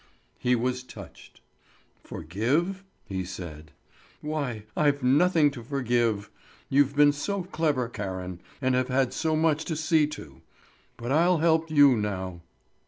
He 0.39 0.55
was 0.55 0.81
touched. 0.81 1.41
"Forgive?" 2.03 2.83
he 3.05 3.23
said. 3.23 3.69
"Why, 4.21 4.63
I've 4.75 5.03
nothing 5.03 5.51
to 5.51 5.63
forgive! 5.63 6.31
You've 6.69 6.95
been 6.95 7.11
so 7.11 7.43
clever, 7.43 7.87
Karen, 7.87 8.41
and 8.63 8.73
have 8.73 8.87
had 8.87 9.13
so 9.13 9.35
much 9.35 9.63
to 9.65 9.75
see 9.75 10.07
to. 10.07 10.41
But 10.97 11.11
I'll 11.11 11.37
help 11.37 11.69
you 11.69 11.95
now." 11.95 12.41